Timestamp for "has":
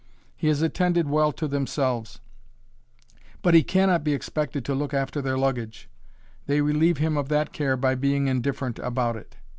0.47-0.63